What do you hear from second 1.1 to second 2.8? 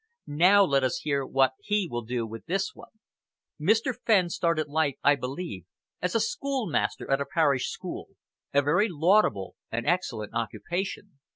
what he will do with this